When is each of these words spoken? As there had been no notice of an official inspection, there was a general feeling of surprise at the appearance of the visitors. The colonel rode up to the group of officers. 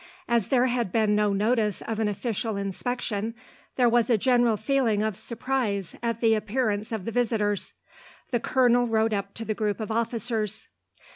As 0.27 0.47
there 0.47 0.65
had 0.65 0.91
been 0.91 1.15
no 1.15 1.31
notice 1.31 1.83
of 1.83 1.99
an 1.99 2.07
official 2.07 2.57
inspection, 2.57 3.35
there 3.75 3.87
was 3.87 4.09
a 4.09 4.17
general 4.17 4.57
feeling 4.57 5.03
of 5.03 5.15
surprise 5.15 5.95
at 6.01 6.21
the 6.21 6.33
appearance 6.33 6.91
of 6.91 7.05
the 7.05 7.11
visitors. 7.11 7.75
The 8.31 8.39
colonel 8.39 8.87
rode 8.87 9.13
up 9.13 9.35
to 9.35 9.45
the 9.45 9.53
group 9.53 9.79
of 9.79 9.91
officers. 9.91 10.67